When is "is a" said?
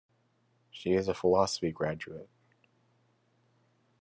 0.93-1.13